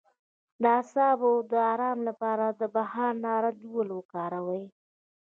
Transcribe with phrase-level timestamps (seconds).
[0.61, 4.63] د اعصابو د ارام لپاره د بهار نارنج ګل وکاروئ